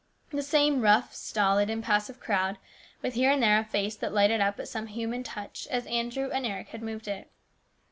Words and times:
The 0.31 0.41
same 0.41 0.81
rough, 0.81 1.13
stolid, 1.13 1.69
impassive 1.69 2.19
crowd, 2.19 2.57
with 3.03 3.13
here 3.13 3.29
and 3.29 3.43
there 3.43 3.59
a 3.59 3.63
face 3.63 3.95
that 3.97 4.11
lighted 4.15 4.41
up 4.41 4.59
at 4.59 4.67
some 4.67 4.87
human 4.87 5.21
touch 5.21 5.67
as 5.69 5.85
Andrew 5.85 6.31
and 6.31 6.43
Eric 6.43 6.69
had 6.69 6.81
moved 6.81 7.07
it. 7.07 7.29